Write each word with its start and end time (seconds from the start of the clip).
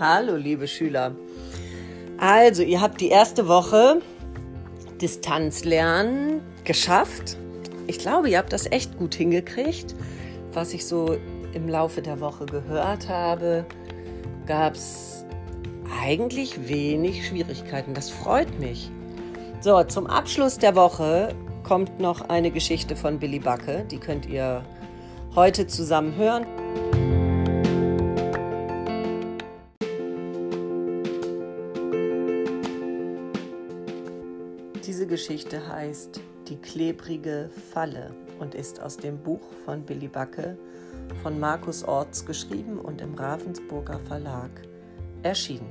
Hallo, 0.00 0.36
liebe 0.36 0.68
Schüler. 0.68 1.16
Also, 2.18 2.62
ihr 2.62 2.80
habt 2.80 3.00
die 3.00 3.08
erste 3.08 3.48
Woche 3.48 4.00
Distanzlernen 5.00 6.40
geschafft. 6.62 7.36
Ich 7.88 7.98
glaube, 7.98 8.30
ihr 8.30 8.38
habt 8.38 8.52
das 8.52 8.70
echt 8.70 8.96
gut 8.96 9.16
hingekriegt. 9.16 9.96
Was 10.52 10.72
ich 10.72 10.86
so 10.86 11.16
im 11.52 11.68
Laufe 11.68 12.00
der 12.00 12.20
Woche 12.20 12.46
gehört 12.46 13.08
habe, 13.08 13.66
gab 14.46 14.74
es 14.74 15.24
eigentlich 16.00 16.68
wenig 16.68 17.26
Schwierigkeiten. 17.26 17.92
Das 17.92 18.08
freut 18.08 18.60
mich. 18.60 18.92
So, 19.60 19.82
zum 19.82 20.06
Abschluss 20.06 20.58
der 20.58 20.76
Woche 20.76 21.34
kommt 21.64 21.98
noch 21.98 22.28
eine 22.28 22.52
Geschichte 22.52 22.94
von 22.94 23.18
Billy 23.18 23.40
Backe. 23.40 23.84
Die 23.90 23.98
könnt 23.98 24.26
ihr 24.26 24.64
heute 25.34 25.66
zusammen 25.66 26.14
hören. 26.14 26.46
Geschichte 35.18 35.66
heißt 35.66 36.20
Die 36.46 36.58
klebrige 36.58 37.50
Falle 37.72 38.12
und 38.38 38.54
ist 38.54 38.80
aus 38.80 38.96
dem 38.96 39.18
Buch 39.20 39.40
von 39.64 39.82
Billy 39.82 40.06
Backe 40.06 40.56
von 41.24 41.40
Markus 41.40 41.82
Orts 41.82 42.24
geschrieben 42.24 42.78
und 42.78 43.00
im 43.00 43.14
Ravensburger 43.14 43.98
Verlag 43.98 44.48
erschienen. 45.24 45.66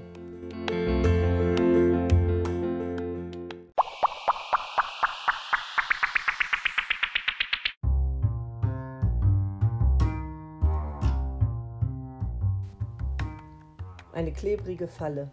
Eine 14.12 14.34
klebrige 14.34 14.90
Falle. 14.90 15.32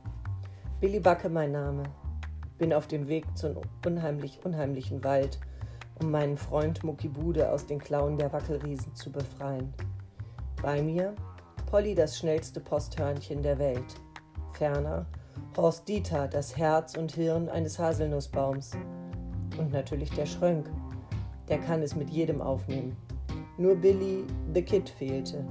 Billy 0.81 1.01
Backe 1.01 1.28
mein 1.28 1.51
Name 1.51 1.83
bin 2.58 2.72
auf 2.72 2.86
dem 2.86 3.08
Weg 3.08 3.24
zum 3.36 3.56
unheimlich 3.84 4.41
unheimlichen 4.44 5.02
Wald, 5.05 5.38
um 6.00 6.10
meinen 6.10 6.36
Freund 6.36 6.83
Mucki 6.84 7.08
Bude 7.08 7.50
aus 7.50 7.66
den 7.66 7.78
Klauen 7.78 8.16
der 8.16 8.33
Wackelriesen 8.33 8.94
zu 8.94 9.10
befreien. 9.10 9.72
Bei 10.62 10.82
mir 10.82 11.14
Polly, 11.66 11.94
das 11.94 12.19
schnellste 12.19 12.60
Posthörnchen 12.60 13.42
der 13.42 13.58
Welt. 13.58 14.00
Ferner 14.52 15.06
Horst 15.56 15.88
Dieter, 15.88 16.28
das 16.28 16.56
Herz 16.56 16.97
und 16.97 17.12
Hirn 17.12 17.48
eines 17.48 17.78
Haselnussbaums. 17.78 18.72
Und 19.58 19.72
natürlich 19.72 20.10
der 20.10 20.27
Schrönk. 20.27 20.69
Der 21.48 21.58
kann 21.58 21.82
es 21.82 21.94
mit 21.94 22.10
jedem 22.10 22.41
aufnehmen. 22.41 22.97
Nur 23.56 23.77
Billy 23.77 24.25
the 24.52 24.62
Kid 24.62 24.88
fehlte. 24.88 25.44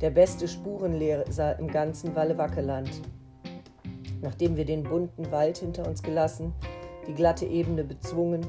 Der 0.00 0.10
beste 0.10 0.46
Spurenleser 0.46 1.58
im 1.58 1.68
ganzen 1.68 2.14
Walle-Wackeland. 2.14 2.90
Nachdem 4.24 4.56
wir 4.56 4.64
den 4.64 4.84
bunten 4.84 5.30
Wald 5.30 5.58
hinter 5.58 5.86
uns 5.86 6.02
gelassen, 6.02 6.54
die 7.06 7.12
glatte 7.12 7.44
Ebene 7.44 7.84
bezwungen 7.84 8.46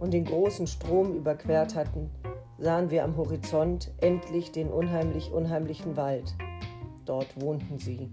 und 0.00 0.14
den 0.14 0.24
großen 0.24 0.66
Strom 0.66 1.14
überquert 1.14 1.74
hatten, 1.74 2.08
sahen 2.56 2.90
wir 2.90 3.04
am 3.04 3.14
Horizont 3.14 3.92
endlich 4.00 4.52
den 4.52 4.68
unheimlich 4.68 5.30
unheimlichen 5.30 5.98
Wald. 5.98 6.34
Dort 7.04 7.38
wohnten 7.38 7.76
sie, 7.76 8.08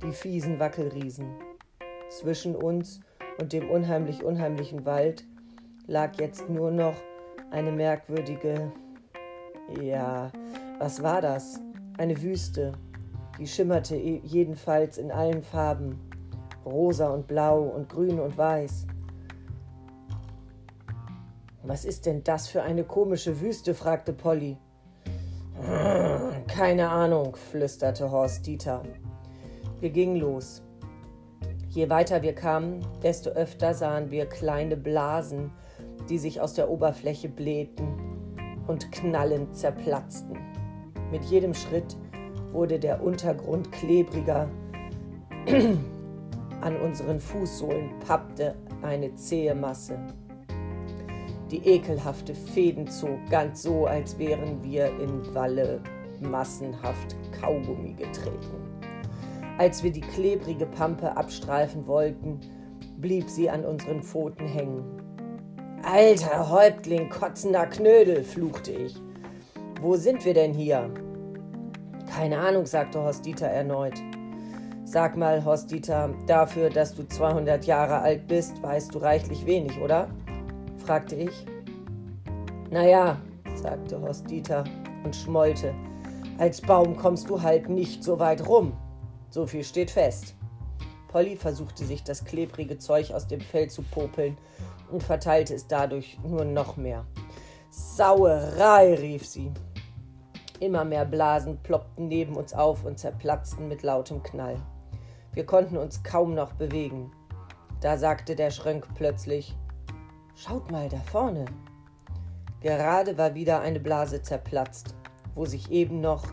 die 0.00 0.12
fiesen 0.12 0.60
Wackelriesen. 0.60 1.26
Zwischen 2.08 2.54
uns 2.54 3.00
und 3.40 3.52
dem 3.52 3.68
unheimlich 3.68 4.22
unheimlichen 4.22 4.86
Wald 4.86 5.24
lag 5.88 6.20
jetzt 6.20 6.48
nur 6.48 6.70
noch 6.70 6.94
eine 7.50 7.72
merkwürdige, 7.72 8.70
ja, 9.82 10.30
was 10.78 11.02
war 11.02 11.20
das? 11.20 11.58
Eine 11.98 12.22
Wüste, 12.22 12.74
die 13.40 13.48
schimmerte 13.48 13.96
jedenfalls 13.96 14.98
in 14.98 15.10
allen 15.10 15.42
Farben, 15.42 15.98
rosa 16.64 17.10
und 17.10 17.26
blau 17.26 17.62
und 17.62 17.88
grün 17.88 18.20
und 18.20 18.36
weiß. 18.36 18.86
Was 21.62 21.84
ist 21.84 22.06
denn 22.06 22.24
das 22.24 22.48
für 22.48 22.62
eine 22.62 22.84
komische 22.84 23.40
Wüste? 23.40 23.74
fragte 23.74 24.12
Polly. 24.12 24.56
Keine 26.48 26.88
Ahnung, 26.88 27.36
flüsterte 27.36 28.10
Horst 28.10 28.46
Dieter. 28.46 28.82
Wir 29.78 29.90
gingen 29.90 30.16
los. 30.16 30.62
Je 31.68 31.88
weiter 31.88 32.22
wir 32.22 32.34
kamen, 32.34 32.84
desto 33.02 33.30
öfter 33.30 33.74
sahen 33.74 34.10
wir 34.10 34.26
kleine 34.26 34.76
Blasen, 34.76 35.52
die 36.08 36.18
sich 36.18 36.40
aus 36.40 36.54
der 36.54 36.68
Oberfläche 36.68 37.28
blähten 37.28 37.86
und 38.66 38.90
knallend 38.90 39.54
zerplatzten. 39.54 40.36
Mit 41.12 41.24
jedem 41.24 41.54
Schritt 41.54 41.96
wurde 42.52 42.78
der 42.78 43.02
Untergrund 43.02 43.70
klebriger 43.70 44.48
an 46.60 46.76
unseren 46.76 47.20
Fußsohlen 47.20 47.98
pappte 48.06 48.54
eine 48.82 49.14
zähe 49.14 49.54
Masse. 49.54 49.98
Die 51.50 51.66
ekelhafte 51.66 52.34
Fäden 52.34 52.86
zog 52.88 53.18
ganz 53.28 53.62
so, 53.62 53.86
als 53.86 54.18
wären 54.18 54.62
wir 54.62 54.86
in 55.00 55.34
Walle 55.34 55.80
massenhaft 56.20 57.16
Kaugummi 57.40 57.94
getreten. 57.94 58.70
Als 59.58 59.82
wir 59.82 59.90
die 59.90 60.00
klebrige 60.00 60.66
Pampe 60.66 61.16
abstreifen 61.16 61.86
wollten, 61.86 62.40
blieb 62.98 63.28
sie 63.28 63.50
an 63.50 63.64
unseren 63.64 64.02
Pfoten 64.02 64.46
hängen. 64.46 64.84
Alter 65.82 66.50
Häuptling, 66.50 67.08
kotzender 67.08 67.66
Knödel, 67.66 68.22
fluchte 68.22 68.72
ich. 68.72 68.94
Wo 69.80 69.96
sind 69.96 70.24
wir 70.24 70.34
denn 70.34 70.54
hier? 70.54 70.90
Keine 72.10 72.38
Ahnung, 72.38 72.66
sagte 72.66 73.00
Horst 73.00 73.24
Dieter 73.24 73.46
erneut. 73.46 73.94
Sag 74.92 75.16
mal, 75.16 75.44
Horst 75.44 75.70
Dieter, 75.70 76.12
dafür, 76.26 76.68
dass 76.68 76.96
du 76.96 77.06
200 77.06 77.64
Jahre 77.64 78.00
alt 78.00 78.26
bist, 78.26 78.60
weißt 78.60 78.92
du 78.92 78.98
reichlich 78.98 79.46
wenig, 79.46 79.78
oder? 79.78 80.08
fragte 80.84 81.14
ich. 81.14 81.46
Naja, 82.72 83.16
sagte 83.54 84.00
Horst 84.00 84.28
Dieter 84.28 84.64
und 85.04 85.14
schmollte. 85.14 85.72
Als 86.38 86.60
Baum 86.60 86.96
kommst 86.96 87.30
du 87.30 87.40
halt 87.40 87.68
nicht 87.68 88.02
so 88.02 88.18
weit 88.18 88.48
rum. 88.48 88.72
So 89.30 89.46
viel 89.46 89.62
steht 89.62 89.92
fest. 89.92 90.34
Polly 91.06 91.36
versuchte 91.36 91.84
sich 91.84 92.02
das 92.02 92.24
klebrige 92.24 92.76
Zeug 92.78 93.12
aus 93.12 93.28
dem 93.28 93.40
Fell 93.40 93.70
zu 93.70 93.82
popeln 93.82 94.36
und 94.90 95.04
verteilte 95.04 95.54
es 95.54 95.68
dadurch 95.68 96.18
nur 96.24 96.44
noch 96.44 96.76
mehr. 96.76 97.06
Sauerei, 97.70 98.94
rief 98.94 99.24
sie. 99.24 99.52
Immer 100.58 100.84
mehr 100.84 101.04
Blasen 101.04 101.58
ploppten 101.62 102.08
neben 102.08 102.34
uns 102.34 102.52
auf 102.54 102.84
und 102.84 102.98
zerplatzten 102.98 103.68
mit 103.68 103.84
lautem 103.84 104.24
Knall. 104.24 104.60
Wir 105.32 105.46
konnten 105.46 105.76
uns 105.76 106.02
kaum 106.02 106.34
noch 106.34 106.52
bewegen. 106.54 107.12
Da 107.80 107.96
sagte 107.96 108.34
der 108.34 108.50
Schrönk 108.50 108.86
plötzlich: 108.94 109.56
Schaut 110.34 110.70
mal 110.70 110.88
da 110.88 110.98
vorne. 110.98 111.44
Gerade 112.60 113.16
war 113.16 113.34
wieder 113.34 113.60
eine 113.60 113.80
Blase 113.80 114.22
zerplatzt. 114.22 114.94
Wo 115.34 115.44
sich 115.44 115.70
eben 115.70 116.00
noch 116.00 116.24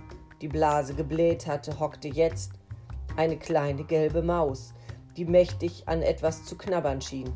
die 0.41 0.47
Blase 0.47 0.93
gebläht 0.93 1.47
hatte, 1.47 1.79
hockte 1.79 2.07
jetzt 2.07 2.53
eine 3.15 3.37
kleine 3.37 3.83
gelbe 3.83 4.21
Maus, 4.21 4.73
die 5.15 5.25
mächtig 5.25 5.87
an 5.87 6.01
etwas 6.01 6.45
zu 6.45 6.57
knabbern 6.57 7.01
schien. 7.01 7.31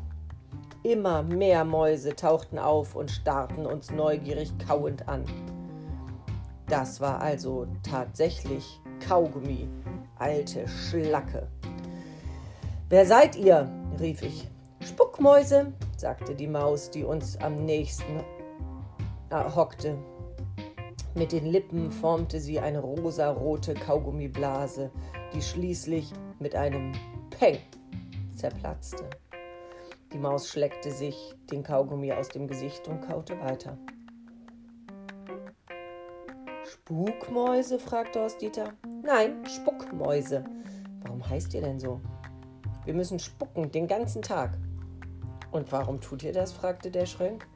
Immer 0.82 1.22
mehr 1.22 1.64
Mäuse 1.64 2.14
tauchten 2.16 2.58
auf 2.58 2.96
und 2.96 3.10
starrten 3.10 3.66
uns 3.66 3.90
neugierig 3.90 4.52
kauend 4.66 5.08
an. 5.08 5.24
Das 6.66 7.00
war 7.00 7.20
also 7.20 7.66
tatsächlich 7.82 8.80
Kaugummi, 9.06 9.68
alte 10.22 10.68
Schlacke. 10.68 11.48
Wer 12.88 13.06
seid 13.06 13.34
ihr? 13.34 13.68
rief 13.98 14.22
ich. 14.22 14.48
Spuckmäuse, 14.80 15.72
sagte 15.96 16.34
die 16.34 16.46
Maus, 16.46 16.90
die 16.90 17.02
uns 17.04 17.36
am 17.38 17.64
nächsten 17.64 18.20
äh, 19.30 19.44
hockte. 19.54 19.98
Mit 21.14 21.32
den 21.32 21.46
Lippen 21.46 21.90
formte 21.90 22.40
sie 22.40 22.60
eine 22.60 22.78
rosarote 22.78 23.74
Kaugummiblase, 23.74 24.90
die 25.34 25.42
schließlich 25.42 26.12
mit 26.38 26.54
einem 26.54 26.92
Peng 27.30 27.58
zerplatzte. 28.36 29.10
Die 30.12 30.18
Maus 30.18 30.48
schleckte 30.48 30.92
sich 30.92 31.34
den 31.50 31.64
Kaugummi 31.64 32.12
aus 32.12 32.28
dem 32.28 32.46
Gesicht 32.46 32.86
und 32.86 33.00
kaute 33.00 33.38
weiter. 33.40 33.76
Spukmäuse? 36.64 37.78
fragte 37.78 38.20
Horst-Dieter. 38.20 38.72
Nein, 39.04 39.44
Spuckmäuse. 39.46 40.44
Warum 41.02 41.28
heißt 41.28 41.54
ihr 41.54 41.60
denn 41.60 41.80
so? 41.80 42.00
Wir 42.84 42.94
müssen 42.94 43.18
spucken 43.18 43.72
den 43.72 43.88
ganzen 43.88 44.22
Tag. 44.22 44.56
Und 45.50 45.72
warum 45.72 46.00
tut 46.00 46.22
ihr 46.22 46.32
das? 46.32 46.52
fragte 46.52 46.88
der 46.88 47.06
Schrönk. 47.06 47.48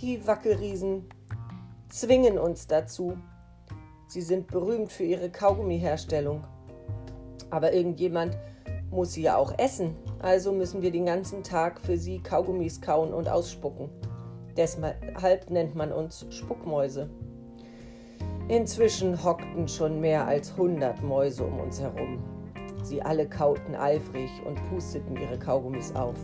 Die 0.00 0.24
Wackelriesen 0.28 1.06
zwingen 1.88 2.38
uns 2.38 2.68
dazu. 2.68 3.18
Sie 4.06 4.22
sind 4.22 4.46
berühmt 4.46 4.92
für 4.92 5.02
ihre 5.02 5.28
Kaugummiherstellung. 5.28 6.44
Aber 7.50 7.72
irgendjemand 7.72 8.38
muss 8.92 9.14
sie 9.14 9.22
ja 9.22 9.36
auch 9.36 9.58
essen. 9.58 9.96
Also 10.20 10.52
müssen 10.52 10.82
wir 10.82 10.92
den 10.92 11.06
ganzen 11.06 11.42
Tag 11.42 11.80
für 11.80 11.98
sie 11.98 12.20
Kaugummis 12.20 12.80
kauen 12.80 13.12
und 13.12 13.28
ausspucken. 13.28 13.90
Deshalb 14.56 15.50
nennt 15.50 15.74
man 15.74 15.92
uns 15.92 16.26
Spuckmäuse. 16.30 17.10
Inzwischen 18.48 19.24
hockten 19.24 19.66
schon 19.66 20.00
mehr 20.00 20.26
als 20.26 20.54
hundert 20.54 21.02
Mäuse 21.02 21.44
um 21.44 21.60
uns 21.60 21.80
herum. 21.80 22.18
Sie 22.82 23.00
alle 23.00 23.26
kauten 23.26 23.74
eifrig 23.74 24.30
und 24.44 24.62
pusteten 24.68 25.16
ihre 25.16 25.38
Kaugummis 25.38 25.94
auf. 25.94 26.16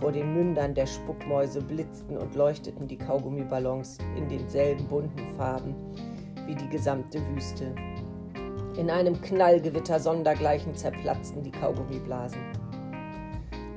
Vor 0.00 0.12
den 0.12 0.32
Mündern 0.32 0.74
der 0.74 0.86
Spuckmäuse 0.86 1.60
blitzten 1.60 2.16
und 2.16 2.34
leuchteten 2.34 2.88
die 2.88 2.96
Kaugummiballons 2.96 3.98
in 4.16 4.28
denselben 4.28 4.86
bunten 4.88 5.26
Farben 5.36 5.74
wie 6.46 6.54
die 6.54 6.68
gesamte 6.70 7.20
Wüste. 7.28 7.74
In 8.78 8.88
einem 8.88 9.20
Knallgewitter 9.20 10.00
sondergleichen 10.00 10.74
zerplatzten 10.74 11.42
die 11.42 11.52
Kaugummiblasen. 11.52 12.40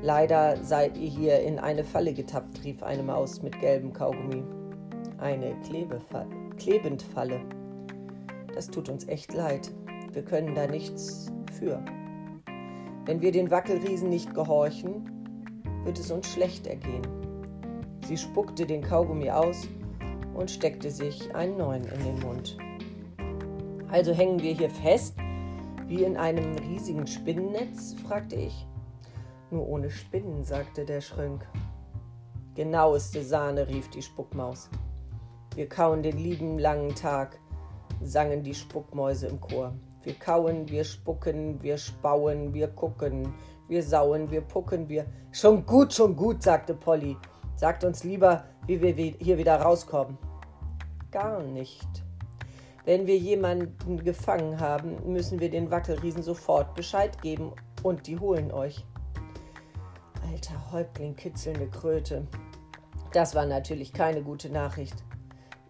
Leider 0.01 0.63
seid 0.63 0.98
ihr 0.98 1.10
hier 1.10 1.42
in 1.42 1.60
eine 1.60 1.83
Falle 1.83 2.13
getappt, 2.13 2.63
rief 2.63 2.81
eine 2.81 3.04
Maus 3.04 3.42
mit 3.42 3.60
gelbem 3.60 3.92
Kaugummi. 3.92 4.44
Eine 5.18 5.54
Klebefalle, 5.68 6.30
Klebendfalle. 6.57 7.42
Das 8.56 8.68
tut 8.68 8.88
uns 8.88 9.07
echt 9.10 9.34
leid. 9.34 9.69
Wir 10.13 10.24
können 10.24 10.56
da 10.56 10.66
nichts 10.66 11.31
für. 11.52 11.84
Wenn 13.06 13.22
wir 13.22 13.34
den 13.34 13.52
Wackelriesen 13.52 14.10
nicht 14.10 14.34
gehorchen, 14.34 15.12
wird 15.84 16.00
es 16.00 16.10
uns 16.10 16.28
schlecht 16.30 16.66
ergehen. 16.66 17.06
Sie 18.07 18.18
spuckte 18.18 18.66
den 18.66 18.81
Kaugummi 18.81 19.30
aus 19.30 19.68
und 20.34 20.50
steckte 20.50 20.90
sich 20.90 21.36
einen 21.36 21.57
neuen 21.57 21.84
in 21.84 22.04
den 22.06 22.19
Mund. 22.22 22.57
Also 23.90 24.13
hängen 24.13 24.42
wir 24.42 24.54
hier 24.54 24.69
fest, 24.69 25.16
wie 25.88 26.04
in 26.04 26.16
einem 26.16 26.56
riesigen 26.56 27.06
Spinnennetz? 27.06 27.96
fragte 28.08 28.36
ich. 28.36 28.66
Nur 29.51 29.68
ohne 29.68 29.92
Spinnen, 29.92 30.46
sagte 30.46 30.86
der 30.86 31.01
Schrönk. 31.01 31.46
Genaueste 32.56 33.22
Sahne, 33.22 33.68
rief 33.68 33.90
die 33.90 34.01
Spuckmaus. 34.01 34.69
Wir 35.56 35.69
kauen 35.69 36.04
den 36.04 36.18
lieben 36.18 36.58
langen 36.58 36.96
Tag, 36.96 37.40
sangen 38.02 38.44
die 38.44 38.54
Spuckmäuse 38.54 39.28
im 39.28 39.40
Chor. 39.40 39.74
Wir 40.04 40.14
kauen, 40.14 40.70
wir 40.70 40.84
spucken, 40.84 41.62
wir 41.64 41.78
spauen, 41.78 42.54
wir 42.54 42.68
gucken, 42.68 43.34
wir 43.68 43.82
sauen, 43.82 44.30
wir 44.30 44.42
pucken, 44.42 44.88
wir. 44.88 45.06
Schon 45.32 45.66
gut, 45.66 45.94
schon 45.94 46.16
gut, 46.16 46.44
sagte 46.44 46.74
Polly. 46.74 47.18
Sagt 47.56 47.84
uns 47.84 48.04
lieber, 48.04 48.44
wie 48.68 48.82
wir 48.82 48.94
hier 48.94 49.38
wieder 49.38 49.56
rauskommen. 49.60 50.18
Gar 51.12 51.42
nicht. 51.42 51.88
Wenn 52.84 53.08
wir 53.08 53.18
jemanden 53.18 54.04
gefangen 54.04 54.60
haben, 54.60 55.12
müssen 55.12 55.40
wir 55.40 55.50
den 55.50 55.72
Wackelriesen 55.72 56.22
sofort 56.22 56.76
Bescheid 56.76 57.20
geben 57.22 57.54
und 57.82 58.06
die 58.06 58.20
holen 58.20 58.52
euch. 58.52 58.86
Alter 60.32 60.72
Häuptling, 60.72 61.16
kitzelnde 61.16 61.68
Kröte. 61.68 62.28
Das 63.12 63.34
war 63.34 63.48
natürlich 63.48 63.92
keine 63.94 64.22
gute 64.22 64.52
Nachricht. 64.52 65.04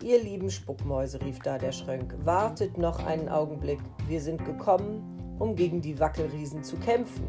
Ihr 0.05 0.21
lieben 0.21 0.51
Spuckmäuse, 0.51 1.19
rief 1.19 1.39
da 1.39 1.57
der 1.57 1.71
Schrönk, 1.71 2.13
wartet 2.23 2.77
noch 2.77 3.03
einen 3.07 3.27
Augenblick. 3.27 3.79
Wir 4.07 4.21
sind 4.21 4.45
gekommen, 4.45 5.01
um 5.39 5.55
gegen 5.55 5.81
die 5.81 5.99
Wackelriesen 5.99 6.63
zu 6.63 6.77
kämpfen. 6.77 7.25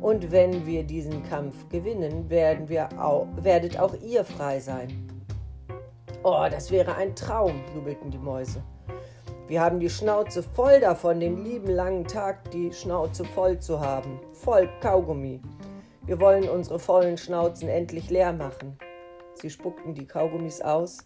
Und 0.00 0.30
wenn 0.30 0.64
wir 0.64 0.84
diesen 0.84 1.24
Kampf 1.24 1.68
gewinnen, 1.70 2.30
werden 2.30 2.68
wir 2.68 2.88
auch, 3.02 3.26
werdet 3.34 3.80
auch 3.80 3.96
ihr 4.00 4.22
frei 4.24 4.60
sein. 4.60 5.08
Oh, 6.22 6.46
das 6.48 6.70
wäre 6.70 6.94
ein 6.94 7.16
Traum, 7.16 7.60
jubelten 7.74 8.12
die 8.12 8.18
Mäuse. 8.18 8.62
Wir 9.48 9.60
haben 9.60 9.80
die 9.80 9.90
Schnauze 9.90 10.44
voll 10.44 10.78
davon, 10.78 11.18
den 11.18 11.42
lieben 11.42 11.66
langen 11.68 12.04
Tag 12.04 12.48
die 12.52 12.72
Schnauze 12.72 13.24
voll 13.24 13.58
zu 13.58 13.80
haben. 13.80 14.20
Voll 14.34 14.68
Kaugummi. 14.80 15.40
Wir 16.06 16.20
wollen 16.20 16.48
unsere 16.48 16.78
vollen 16.78 17.18
Schnauzen 17.18 17.68
endlich 17.68 18.08
leer 18.08 18.32
machen. 18.32 18.78
Sie 19.34 19.50
spuckten 19.50 19.94
die 19.94 20.06
Kaugummis 20.06 20.60
aus, 20.60 20.98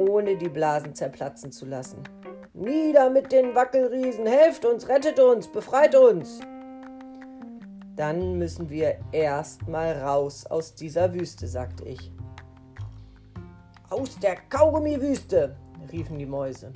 ohne 0.00 0.36
die 0.36 0.48
Blasen 0.48 0.94
zerplatzen 0.94 1.52
zu 1.52 1.66
lassen. 1.66 2.02
Nieder 2.54 3.10
mit 3.10 3.30
den 3.32 3.54
Wackelriesen, 3.54 4.26
helft 4.26 4.64
uns, 4.64 4.88
rettet 4.88 5.20
uns, 5.20 5.46
befreit 5.46 5.94
uns! 5.94 6.40
Dann 7.96 8.38
müssen 8.38 8.70
wir 8.70 8.96
erst 9.12 9.68
mal 9.68 9.92
raus 9.92 10.46
aus 10.46 10.74
dieser 10.74 11.12
Wüste, 11.12 11.46
sagte 11.46 11.84
ich. 11.84 12.10
Aus 13.90 14.18
der 14.18 14.36
Kaugummiwüste, 14.48 15.54
riefen 15.92 16.18
die 16.18 16.26
Mäuse. 16.26 16.72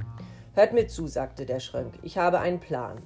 Hört 0.53 0.75
mir 0.75 0.87
zu, 0.87 1.07
sagte 1.07 1.47
der 1.47 1.61
Schrönk. 1.61 1.95
Ich 2.03 2.19
habe 2.19 2.41
einen 2.41 2.61
Plan. 2.61 2.99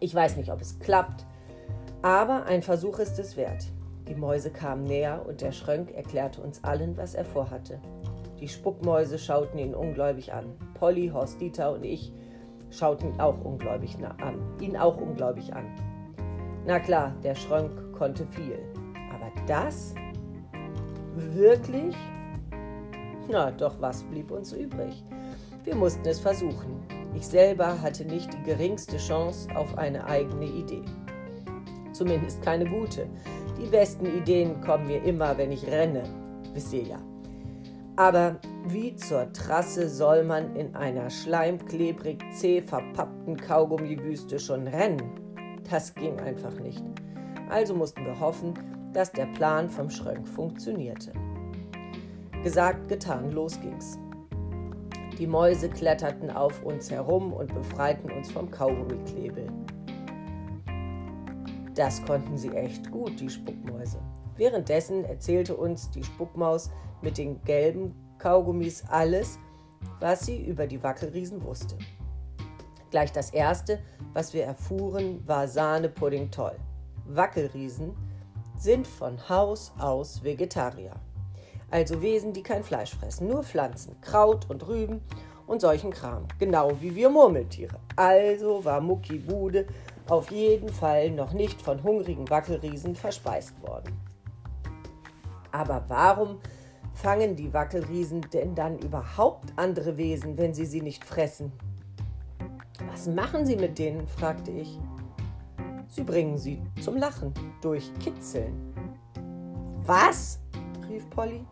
Ich 0.00 0.14
weiß 0.14 0.36
nicht, 0.36 0.50
ob 0.50 0.62
es 0.62 0.78
klappt, 0.78 1.26
aber 2.00 2.46
ein 2.46 2.62
Versuch 2.62 2.98
ist 3.00 3.18
es 3.18 3.36
wert. 3.36 3.66
Die 4.08 4.14
Mäuse 4.14 4.50
kamen 4.50 4.84
näher 4.84 5.24
und 5.26 5.42
der 5.42 5.52
Schrönk 5.52 5.92
erklärte 5.92 6.40
uns 6.40 6.64
allen, 6.64 6.96
was 6.96 7.14
er 7.14 7.24
vorhatte. 7.24 7.80
Die 8.40 8.48
Spuckmäuse 8.48 9.18
schauten 9.18 9.58
ihn 9.58 9.74
ungläubig 9.74 10.32
an. 10.32 10.52
Polly, 10.74 11.08
Horst 11.08 11.40
Dieter 11.40 11.72
und 11.72 11.84
ich 11.84 12.12
schauten 12.70 13.18
auch 13.18 13.42
ungläubig 13.44 13.96
an, 14.18 14.38
ihn 14.60 14.76
auch 14.76 14.96
ungläubig 15.00 15.54
an. 15.54 15.64
Na 16.66 16.78
klar, 16.78 17.14
der 17.22 17.34
Schrönk 17.34 17.92
konnte 17.92 18.26
viel. 18.26 18.58
Aber 19.14 19.30
das? 19.46 19.94
Wirklich? 21.14 21.94
Na, 23.28 23.50
doch 23.50 23.80
was 23.80 24.02
blieb 24.04 24.30
uns 24.30 24.52
übrig? 24.52 25.02
Wir 25.64 25.74
mussten 25.74 26.06
es 26.06 26.20
versuchen. 26.20 26.80
Ich 27.14 27.26
selber 27.26 27.80
hatte 27.80 28.04
nicht 28.04 28.32
die 28.32 28.42
geringste 28.42 28.98
Chance 28.98 29.48
auf 29.56 29.78
eine 29.78 30.04
eigene 30.06 30.44
Idee. 30.44 30.84
Zumindest 31.92 32.42
keine 32.42 32.66
gute. 32.66 33.06
Die 33.58 33.66
besten 33.66 34.04
Ideen 34.06 34.60
kommen 34.60 34.86
mir 34.86 35.02
immer, 35.02 35.38
wenn 35.38 35.50
ich 35.50 35.66
renne. 35.66 36.02
Wisst 36.52 36.74
ihr 36.74 36.82
ja. 36.82 36.98
Aber 37.96 38.36
wie 38.68 38.94
zur 38.94 39.32
Trasse 39.32 39.88
soll 39.88 40.22
man 40.22 40.54
in 40.54 40.76
einer 40.76 41.08
schleimklebrig 41.08 42.18
zäh 42.34 42.60
verpappten 42.60 43.38
Kaugummiwüste 43.38 44.38
schon 44.38 44.68
rennen? 44.68 45.02
Das 45.70 45.94
ging 45.94 46.20
einfach 46.20 46.60
nicht. 46.60 46.84
Also 47.48 47.74
mussten 47.74 48.04
wir 48.04 48.20
hoffen, 48.20 48.52
dass 48.92 49.12
der 49.12 49.26
Plan 49.26 49.70
vom 49.70 49.88
Schrönk 49.88 50.28
funktionierte. 50.28 51.12
Gesagt, 52.44 52.88
getan, 52.88 53.32
los 53.32 53.58
ging's. 53.60 53.98
Die 55.18 55.26
Mäuse 55.26 55.70
kletterten 55.70 56.30
auf 56.30 56.62
uns 56.62 56.90
herum 56.90 57.32
und 57.32 57.54
befreiten 57.54 58.10
uns 58.10 58.30
vom 58.30 58.50
Kaugummiklebel. 58.50 59.46
Das 61.74 62.04
konnten 62.04 62.36
sie 62.36 62.50
echt 62.50 62.90
gut, 62.90 63.18
die 63.18 63.30
Spuckmäuse. 63.30 64.00
Währenddessen 64.36 65.04
erzählte 65.04 65.56
uns 65.56 65.90
die 65.90 66.04
Spuckmaus 66.04 66.70
mit 67.06 67.18
den 67.18 67.40
gelben 67.44 67.94
Kaugummis 68.18 68.82
alles, 68.88 69.38
was 70.00 70.26
sie 70.26 70.44
über 70.44 70.66
die 70.66 70.82
Wackelriesen 70.82 71.40
wusste. 71.44 71.78
Gleich 72.90 73.12
das 73.12 73.30
erste, 73.30 73.78
was 74.12 74.34
wir 74.34 74.42
erfuhren, 74.42 75.22
war 75.24 75.46
Sahnepudding 75.46 76.32
toll. 76.32 76.56
Wackelriesen 77.06 77.94
sind 78.58 78.88
von 78.88 79.28
Haus 79.28 79.72
aus 79.78 80.24
Vegetarier. 80.24 80.94
Also 81.70 82.02
Wesen, 82.02 82.32
die 82.32 82.42
kein 82.42 82.64
Fleisch 82.64 82.92
fressen, 82.92 83.28
nur 83.28 83.44
Pflanzen, 83.44 84.00
Kraut 84.00 84.50
und 84.50 84.66
Rüben 84.66 85.00
und 85.46 85.60
solchen 85.60 85.92
Kram. 85.92 86.26
Genau 86.40 86.72
wie 86.80 86.96
wir 86.96 87.08
Murmeltiere. 87.08 87.78
Also 87.94 88.64
war 88.64 88.80
Mucki 88.80 89.18
Bude 89.18 89.68
auf 90.08 90.32
jeden 90.32 90.70
Fall 90.70 91.12
noch 91.12 91.32
nicht 91.32 91.62
von 91.62 91.84
hungrigen 91.84 92.28
Wackelriesen 92.28 92.96
verspeist 92.96 93.62
worden. 93.62 93.96
Aber 95.52 95.84
warum 95.86 96.40
fangen 96.96 97.36
die 97.36 97.52
Wackelriesen 97.52 98.22
denn 98.32 98.54
dann 98.54 98.78
überhaupt 98.78 99.52
andere 99.56 99.96
Wesen, 99.96 100.38
wenn 100.38 100.54
sie 100.54 100.64
sie 100.64 100.80
nicht 100.80 101.04
fressen? 101.04 101.52
Was 102.90 103.06
machen 103.06 103.44
sie 103.44 103.56
mit 103.56 103.78
denen? 103.78 104.06
fragte 104.08 104.50
ich. 104.50 104.80
Sie 105.88 106.02
bringen 106.02 106.38
sie 106.38 106.60
zum 106.82 106.96
Lachen 106.96 107.32
durch 107.60 107.92
Kitzeln. 108.00 108.74
Was? 109.84 110.40
rief 110.88 111.08
Polly. 111.10 111.44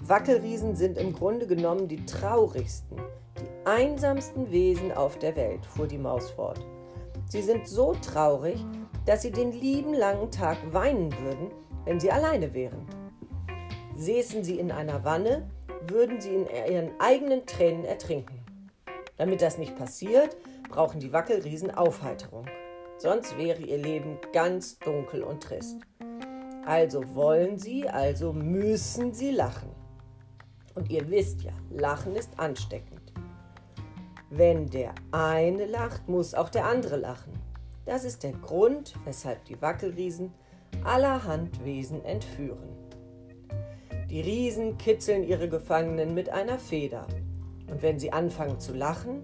Wackelriesen 0.00 0.74
sind 0.74 0.98
im 0.98 1.12
Grunde 1.12 1.46
genommen 1.46 1.86
die 1.86 2.04
traurigsten, 2.04 2.96
die 3.40 3.66
einsamsten 3.66 4.50
Wesen 4.50 4.92
auf 4.92 5.18
der 5.18 5.36
Welt, 5.36 5.64
fuhr 5.64 5.86
die 5.86 5.98
Maus 5.98 6.30
fort. 6.30 6.60
Sie 7.28 7.42
sind 7.42 7.68
so 7.68 7.94
traurig, 7.94 8.64
dass 9.06 9.22
sie 9.22 9.30
den 9.30 9.52
lieben 9.52 9.94
langen 9.94 10.30
Tag 10.30 10.58
weinen 10.72 11.12
würden, 11.22 11.50
wenn 11.84 12.00
sie 12.00 12.10
alleine 12.10 12.52
wären. 12.52 12.84
Säßen 14.02 14.42
sie 14.42 14.58
in 14.58 14.72
einer 14.72 15.04
Wanne, 15.04 15.48
würden 15.86 16.20
sie 16.20 16.34
in 16.34 16.46
ihren 16.46 16.90
eigenen 16.98 17.46
Tränen 17.46 17.84
ertrinken. 17.84 18.40
Damit 19.16 19.42
das 19.42 19.58
nicht 19.58 19.76
passiert, 19.76 20.36
brauchen 20.68 20.98
die 20.98 21.12
Wackelriesen 21.12 21.70
Aufheiterung. 21.70 22.46
Sonst 22.98 23.38
wäre 23.38 23.62
ihr 23.62 23.78
Leben 23.78 24.18
ganz 24.32 24.78
dunkel 24.80 25.22
und 25.22 25.40
trist. 25.40 25.76
Also 26.66 27.14
wollen 27.14 27.58
sie, 27.58 27.88
also 27.88 28.32
müssen 28.32 29.14
sie 29.14 29.30
lachen. 29.30 29.70
Und 30.74 30.90
ihr 30.90 31.08
wisst 31.08 31.42
ja, 31.42 31.52
Lachen 31.70 32.16
ist 32.16 32.40
ansteckend. 32.40 33.12
Wenn 34.30 34.68
der 34.68 34.96
eine 35.12 35.66
lacht, 35.66 36.08
muss 36.08 36.34
auch 36.34 36.48
der 36.48 36.66
andere 36.66 36.96
lachen. 36.96 37.32
Das 37.84 38.02
ist 38.02 38.24
der 38.24 38.32
Grund, 38.32 38.94
weshalb 39.04 39.44
die 39.44 39.62
Wackelriesen 39.62 40.32
allerhand 40.82 41.64
Wesen 41.64 42.04
entführen. 42.04 42.71
Die 44.12 44.20
Riesen 44.20 44.76
kitzeln 44.76 45.24
ihre 45.24 45.48
Gefangenen 45.48 46.12
mit 46.12 46.28
einer 46.28 46.58
Feder. 46.58 47.06
Und 47.70 47.80
wenn 47.80 47.98
sie 47.98 48.12
anfangen 48.12 48.60
zu 48.60 48.74
lachen, 48.74 49.22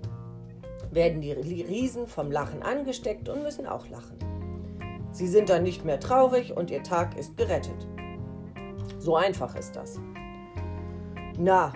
werden 0.90 1.21
die 1.21 1.33
Riesen 1.33 2.07
vom 2.07 2.33
Lachen 2.33 2.62
angesteckt 2.62 3.28
und 3.28 3.42
müssen 3.42 3.66
auch 3.66 3.87
lachen. 3.90 4.16
Sie 5.12 5.28
sind 5.28 5.50
dann 5.50 5.62
nicht 5.62 5.85
mehr 5.85 6.00
traurig 6.00 6.57
und 6.57 6.71
ihr 6.71 6.83
Tag 6.83 7.18
ist 7.18 7.37
gerettet. 7.37 7.87
So 8.99 9.14
einfach 9.14 9.54
ist 9.57 9.76
das. 9.76 10.00
Na, 11.38 11.71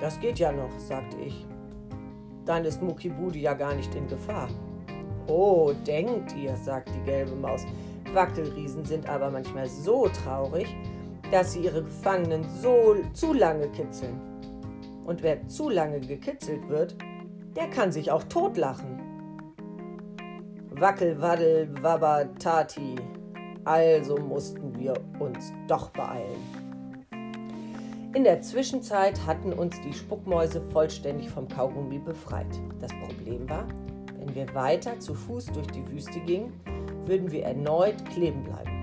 das 0.00 0.20
geht 0.20 0.38
ja 0.38 0.52
noch, 0.52 0.78
sagte 0.78 1.16
ich. 1.16 1.48
Dann 2.44 2.64
ist 2.64 2.80
Muckibudi 2.80 3.40
ja 3.40 3.54
gar 3.54 3.74
nicht 3.74 3.92
in 3.96 4.06
Gefahr. 4.06 4.50
Oh, 5.26 5.72
denkt 5.84 6.32
ihr, 6.36 6.56
sagt 6.58 6.90
die 6.94 7.02
gelbe 7.02 7.34
Maus. 7.34 7.66
Wackelriesen 8.14 8.84
sind 8.84 9.08
aber 9.08 9.32
manchmal 9.32 9.66
so 9.66 10.06
traurig, 10.06 10.68
dass 11.30 11.52
sie 11.52 11.60
ihre 11.60 11.82
Gefangenen 11.82 12.44
so 12.62 12.96
zu 13.12 13.32
lange 13.32 13.68
kitzeln. 13.68 14.20
Und 15.04 15.22
wer 15.22 15.46
zu 15.46 15.68
lange 15.68 16.00
gekitzelt 16.00 16.68
wird, 16.68 16.96
der 17.54 17.68
kann 17.68 17.92
sich 17.92 18.10
auch 18.10 18.24
totlachen. 18.24 19.00
Wackel, 20.70 21.20
waddel, 21.20 21.70
wabber, 21.82 22.28
tati. 22.38 22.96
Also 23.64 24.16
mussten 24.18 24.78
wir 24.78 24.94
uns 25.18 25.52
doch 25.66 25.90
beeilen. 25.90 26.66
In 28.14 28.24
der 28.24 28.40
Zwischenzeit 28.40 29.26
hatten 29.26 29.52
uns 29.52 29.80
die 29.82 29.92
Spuckmäuse 29.92 30.60
vollständig 30.72 31.28
vom 31.30 31.48
Kaugummi 31.48 31.98
befreit. 31.98 32.46
Das 32.80 32.90
Problem 32.92 33.48
war, 33.48 33.66
wenn 34.18 34.34
wir 34.34 34.54
weiter 34.54 34.98
zu 35.00 35.14
Fuß 35.14 35.46
durch 35.46 35.66
die 35.68 35.86
Wüste 35.90 36.20
gingen, 36.20 36.52
würden 37.04 37.30
wir 37.30 37.44
erneut 37.44 38.04
kleben 38.06 38.42
bleiben. 38.44 38.75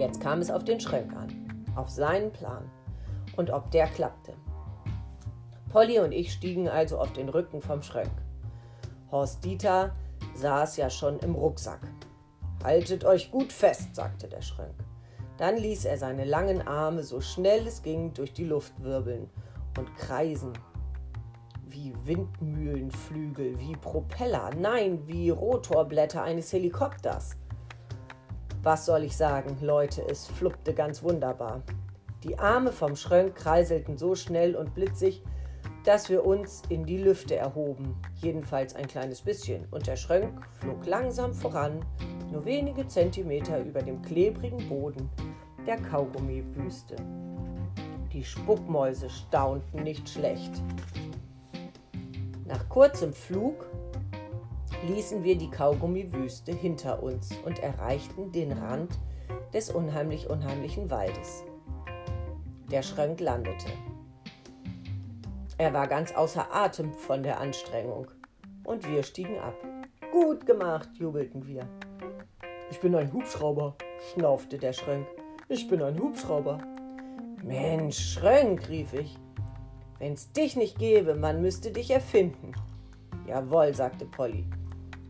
Jetzt 0.00 0.22
kam 0.22 0.40
es 0.40 0.50
auf 0.50 0.64
den 0.64 0.80
Schränk 0.80 1.14
an, 1.14 1.28
auf 1.76 1.90
seinen 1.90 2.32
Plan 2.32 2.64
und 3.36 3.50
ob 3.50 3.70
der 3.70 3.86
klappte. 3.86 4.32
Polly 5.70 5.98
und 5.98 6.12
ich 6.12 6.32
stiegen 6.32 6.70
also 6.70 6.96
auf 6.96 7.12
den 7.12 7.28
Rücken 7.28 7.60
vom 7.60 7.82
Schränk. 7.82 8.10
Horst 9.12 9.44
Dieter 9.44 9.94
saß 10.36 10.78
ja 10.78 10.88
schon 10.88 11.18
im 11.18 11.34
Rucksack. 11.34 11.82
Haltet 12.64 13.04
euch 13.04 13.30
gut 13.30 13.52
fest, 13.52 13.94
sagte 13.94 14.26
der 14.26 14.40
Schränk. 14.40 14.72
Dann 15.36 15.58
ließ 15.58 15.84
er 15.84 15.98
seine 15.98 16.24
langen 16.24 16.66
Arme 16.66 17.02
so 17.02 17.20
schnell 17.20 17.66
es 17.66 17.82
ging 17.82 18.14
durch 18.14 18.32
die 18.32 18.46
Luft 18.46 18.82
wirbeln 18.82 19.28
und 19.76 19.94
kreisen. 19.96 20.54
Wie 21.68 21.92
Windmühlenflügel, 22.06 23.58
wie 23.58 23.76
Propeller, 23.76 24.50
nein, 24.58 25.06
wie 25.06 25.28
Rotorblätter 25.28 26.22
eines 26.22 26.54
Helikopters. 26.54 27.36
Was 28.62 28.84
soll 28.84 29.04
ich 29.04 29.16
sagen, 29.16 29.56
Leute, 29.62 30.02
es 30.06 30.26
fluppte 30.26 30.74
ganz 30.74 31.02
wunderbar. 31.02 31.62
Die 32.24 32.38
Arme 32.38 32.72
vom 32.72 32.94
Schrönk 32.94 33.34
kreiselten 33.34 33.96
so 33.96 34.14
schnell 34.14 34.54
und 34.54 34.74
blitzig, 34.74 35.22
dass 35.84 36.10
wir 36.10 36.26
uns 36.26 36.60
in 36.68 36.84
die 36.84 36.98
Lüfte 36.98 37.36
erhoben, 37.36 37.96
jedenfalls 38.16 38.76
ein 38.76 38.86
kleines 38.86 39.22
bisschen, 39.22 39.66
und 39.70 39.86
der 39.86 39.96
Schrönk 39.96 40.46
flog 40.58 40.84
langsam 40.84 41.32
voran, 41.32 41.82
nur 42.30 42.44
wenige 42.44 42.86
Zentimeter 42.86 43.64
über 43.64 43.80
dem 43.80 44.02
klebrigen 44.02 44.68
Boden 44.68 45.08
der 45.66 45.78
Kaugummiwüste. 45.78 46.96
Die 48.12 48.24
Spuckmäuse 48.24 49.08
staunten 49.08 49.82
nicht 49.84 50.06
schlecht. 50.06 50.62
Nach 52.46 52.68
kurzem 52.68 53.14
Flug 53.14 53.64
ließen 54.88 55.24
wir 55.24 55.36
die 55.36 55.50
Kaugummiwüste 55.50 56.52
hinter 56.52 57.02
uns 57.02 57.30
und 57.44 57.58
erreichten 57.58 58.32
den 58.32 58.52
Rand 58.52 58.98
des 59.52 59.70
unheimlich 59.70 60.28
unheimlichen 60.28 60.90
Waldes. 60.90 61.44
Der 62.70 62.82
Schrönk 62.82 63.20
landete. 63.20 63.68
Er 65.58 65.74
war 65.74 65.86
ganz 65.88 66.12
außer 66.12 66.54
Atem 66.54 66.94
von 66.94 67.22
der 67.22 67.40
Anstrengung. 67.40 68.06
Und 68.64 68.88
wir 68.88 69.02
stiegen 69.02 69.38
ab. 69.38 69.54
Gut 70.12 70.46
gemacht, 70.46 70.88
jubelten 70.94 71.46
wir. 71.46 71.66
Ich 72.70 72.80
bin 72.80 72.94
ein 72.94 73.12
Hubschrauber, 73.12 73.74
schnaufte 74.12 74.58
der 74.58 74.72
Schrönk. 74.72 75.06
Ich 75.48 75.68
bin 75.68 75.82
ein 75.82 75.98
Hubschrauber. 75.98 76.58
Mensch, 77.42 78.14
Schrönk, 78.14 78.68
rief 78.68 78.92
ich. 78.94 79.18
Wenn's 79.98 80.32
dich 80.32 80.56
nicht 80.56 80.78
gäbe, 80.78 81.14
man 81.14 81.42
müsste 81.42 81.72
dich 81.72 81.90
erfinden. 81.90 82.52
Jawohl, 83.26 83.74
sagte 83.74 84.06
Polly. 84.06 84.46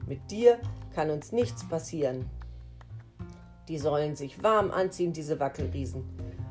Mit 0.06 0.30
dir 0.30 0.58
kann 0.94 1.10
uns 1.10 1.32
nichts 1.32 1.68
passieren. 1.68 2.28
Die 3.68 3.78
sollen 3.78 4.16
sich 4.16 4.42
warm 4.42 4.70
anziehen, 4.70 5.12
diese 5.12 5.38
Wackelriesen. 5.38 6.04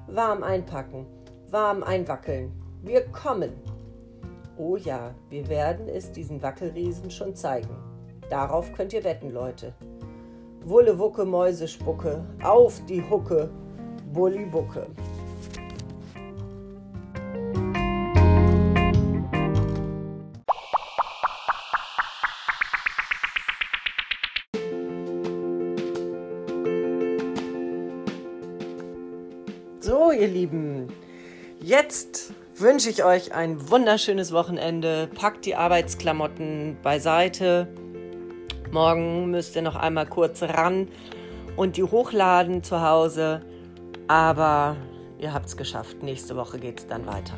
Warm 0.08 0.44
einpacken, 0.44 1.06
warm 1.50 1.84
einwackeln. 1.84 2.52
Wir 2.82 3.06
kommen. 3.08 3.52
Oh 4.58 4.78
ja, 4.78 5.14
wir 5.30 5.48
werden 5.50 5.88
es 5.88 6.12
diesen 6.12 6.42
Wackelriesen 6.42 7.12
schon 7.12 7.36
zeigen. 7.36 7.76
Darauf 8.30 8.72
könnt 8.74 8.94
ihr 8.94 9.04
wetten, 9.04 9.32
Leute. 9.32 9.74
Wulle, 10.64 11.00
Wucke, 11.00 11.26
Mäusespucke, 11.26 12.24
auf 12.44 12.84
die 12.86 13.02
Hucke, 13.10 13.50
Bulli-Bucke. 14.14 14.88
So, 14.88 15.19
jetzt 31.70 32.34
wünsche 32.56 32.90
ich 32.90 33.04
euch 33.04 33.34
ein 33.34 33.70
wunderschönes 33.70 34.34
Wochenende. 34.34 35.08
Packt 35.14 35.46
die 35.46 35.56
Arbeitsklamotten 35.56 36.78
beiseite. 36.82 37.68
Morgen 38.72 39.30
müsst 39.30 39.56
ihr 39.56 39.62
noch 39.62 39.76
einmal 39.76 40.08
kurz 40.08 40.42
ran 40.42 40.88
und 41.56 41.78
die 41.78 41.84
hochladen 41.84 42.64
zu 42.64 42.82
Hause. 42.82 43.42
Aber 44.08 44.78
ihr 45.20 45.32
habt 45.32 45.46
es 45.46 45.58
geschafft. 45.58 46.02
Nächste 46.02 46.36
Woche 46.36 46.58
geht 46.58 46.80
es 46.80 46.88
dann 46.88 47.06
weiter. 47.06 47.36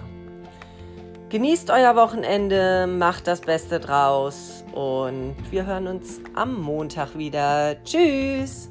Genießt 1.30 1.70
euer 1.70 1.96
Wochenende, 1.96 2.88
macht 2.88 3.28
das 3.28 3.42
Beste 3.42 3.80
draus 3.80 4.64
und 4.74 5.36
wir 5.50 5.66
hören 5.66 5.88
uns 5.88 6.22
am 6.36 6.62
Montag 6.62 7.18
wieder. 7.18 7.76
Tschüss! 7.84 8.71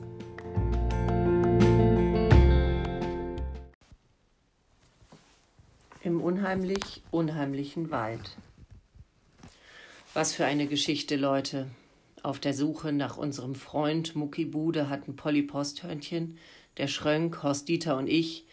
Unheimlich 6.41 7.03
unheimlichen 7.11 7.91
Wald. 7.91 8.35
Was 10.15 10.35
für 10.35 10.47
eine 10.47 10.69
Geschichte, 10.69 11.17
Leute. 11.17 11.67
Auf 12.23 12.39
der 12.41 12.55
Suche 12.55 12.93
nach 12.93 13.19
unserem 13.19 13.55
Freund 13.55 14.17
Mucki 14.17 14.47
Bude 14.47 14.89
hatten 14.89 15.17
Polly 15.17 15.43
Posthörnchen, 15.43 16.39
der 16.79 16.89
Schrönk, 16.89 17.43
Horst 17.43 17.69
Dieter 17.69 17.99
und 17.99 18.07
ich, 18.07 18.47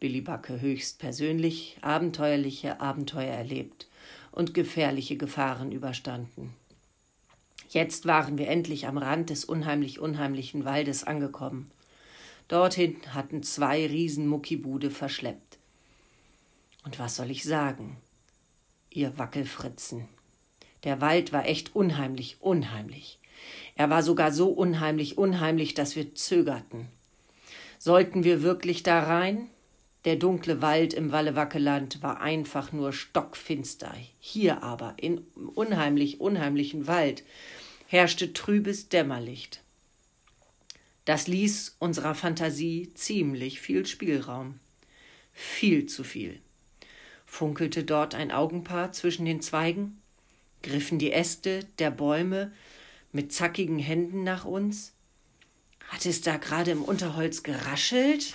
Billy 0.00 0.20
Backe 0.20 0.60
höchst 0.60 0.98
persönlich, 0.98 1.78
abenteuerliche 1.80 2.78
Abenteuer 2.78 3.32
erlebt 3.32 3.88
und 4.32 4.52
gefährliche 4.52 5.16
Gefahren 5.16 5.72
überstanden. 5.72 6.52
Jetzt 7.70 8.04
waren 8.04 8.36
wir 8.36 8.48
endlich 8.48 8.86
am 8.86 8.98
Rand 8.98 9.30
des 9.30 9.46
unheimlich 9.46 9.98
unheimlichen 9.98 10.66
Waldes 10.66 11.04
angekommen. 11.04 11.70
Dorthin 12.48 12.98
hatten 13.14 13.42
zwei 13.42 13.86
Riesen 13.86 14.26
Muckibude 14.26 14.90
verschleppt. 14.90 15.49
Und 16.84 16.98
was 16.98 17.16
soll 17.16 17.30
ich 17.30 17.44
sagen? 17.44 17.96
Ihr 18.90 19.18
Wackelfritzen. 19.18 20.08
Der 20.84 21.00
Wald 21.00 21.32
war 21.32 21.46
echt 21.46 21.76
unheimlich, 21.76 22.38
unheimlich. 22.40 23.18
Er 23.74 23.90
war 23.90 24.02
sogar 24.02 24.32
so 24.32 24.48
unheimlich, 24.48 25.18
unheimlich, 25.18 25.74
dass 25.74 25.96
wir 25.96 26.14
zögerten. 26.14 26.88
Sollten 27.78 28.24
wir 28.24 28.42
wirklich 28.42 28.82
da 28.82 29.02
rein? 29.02 29.48
Der 30.06 30.16
dunkle 30.16 30.62
Wald 30.62 30.94
im 30.94 31.12
Wallewackeland 31.12 32.02
war 32.02 32.20
einfach 32.20 32.72
nur 32.72 32.92
stockfinster. 32.92 33.94
Hier 34.18 34.62
aber, 34.62 34.94
in 34.96 35.18
unheimlich, 35.54 36.20
unheimlichen 36.20 36.86
Wald, 36.86 37.22
herrschte 37.86 38.32
trübes 38.32 38.88
Dämmerlicht. 38.88 39.62
Das 41.04 41.26
ließ 41.26 41.76
unserer 41.78 42.14
Fantasie 42.14 42.92
ziemlich 42.94 43.60
viel 43.60 43.86
Spielraum. 43.86 44.58
Viel 45.32 45.86
zu 45.86 46.04
viel. 46.04 46.40
Funkelte 47.30 47.84
dort 47.84 48.16
ein 48.16 48.32
Augenpaar 48.32 48.90
zwischen 48.90 49.24
den 49.24 49.40
Zweigen? 49.40 50.02
Griffen 50.64 50.98
die 50.98 51.12
Äste 51.12 51.60
der 51.78 51.92
Bäume 51.92 52.50
mit 53.12 53.32
zackigen 53.32 53.78
Händen 53.78 54.24
nach 54.24 54.44
uns? 54.44 54.92
Hat 55.88 56.04
es 56.04 56.22
da 56.22 56.38
gerade 56.38 56.72
im 56.72 56.82
Unterholz 56.82 57.44
geraschelt? 57.44 58.34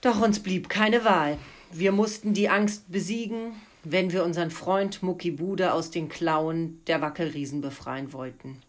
Doch 0.00 0.20
uns 0.22 0.40
blieb 0.40 0.70
keine 0.70 1.04
Wahl. 1.04 1.38
Wir 1.70 1.92
mussten 1.92 2.32
die 2.32 2.48
Angst 2.48 2.90
besiegen, 2.90 3.52
wenn 3.84 4.10
wir 4.10 4.24
unseren 4.24 4.50
Freund 4.50 5.02
Mucki 5.02 5.30
Bude 5.30 5.74
aus 5.74 5.90
den 5.90 6.08
Klauen 6.08 6.82
der 6.86 7.02
Wackelriesen 7.02 7.60
befreien 7.60 8.14
wollten. 8.14 8.62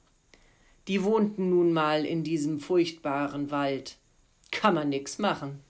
Die 0.90 1.02
wohnten 1.02 1.50
nun 1.50 1.72
mal 1.72 2.06
in 2.06 2.26
diesem 2.26 2.60
furchtbaren 2.60 3.52
Wald. 3.52 3.96
Kann 4.52 4.76
man 4.76 4.90
nix 4.90 5.18
machen. 5.18 5.62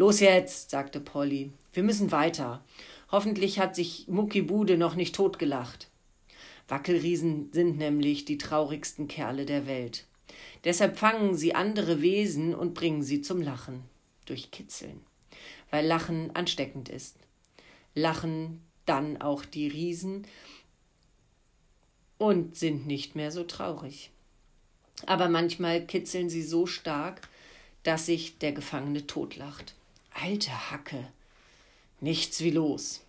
Los 0.00 0.20
jetzt, 0.20 0.70
sagte 0.70 0.98
Polly. 0.98 1.52
Wir 1.74 1.82
müssen 1.82 2.10
weiter. 2.10 2.64
Hoffentlich 3.12 3.58
hat 3.58 3.76
sich 3.76 4.08
Muckibude 4.08 4.78
noch 4.78 4.94
nicht 4.94 5.14
totgelacht. 5.14 5.90
Wackelriesen 6.68 7.52
sind 7.52 7.76
nämlich 7.76 8.24
die 8.24 8.38
traurigsten 8.38 9.08
Kerle 9.08 9.44
der 9.44 9.66
Welt. 9.66 10.06
Deshalb 10.64 10.96
fangen 10.96 11.36
sie 11.36 11.54
andere 11.54 12.00
Wesen 12.00 12.54
und 12.54 12.72
bringen 12.72 13.02
sie 13.02 13.20
zum 13.20 13.42
Lachen. 13.42 13.82
Durch 14.24 14.50
Kitzeln. 14.50 15.02
Weil 15.70 15.84
Lachen 15.84 16.34
ansteckend 16.34 16.88
ist. 16.88 17.16
Lachen 17.94 18.62
dann 18.86 19.20
auch 19.20 19.44
die 19.44 19.68
Riesen 19.68 20.26
und 22.16 22.56
sind 22.56 22.86
nicht 22.86 23.16
mehr 23.16 23.30
so 23.30 23.44
traurig. 23.44 24.12
Aber 25.04 25.28
manchmal 25.28 25.84
kitzeln 25.84 26.30
sie 26.30 26.42
so 26.42 26.64
stark, 26.64 27.28
dass 27.82 28.06
sich 28.06 28.38
der 28.38 28.52
Gefangene 28.52 29.06
totlacht. 29.06 29.74
Alte 30.12 30.70
Hacke, 30.70 31.12
nichts 32.00 32.40
wie 32.40 32.50
los. 32.50 32.98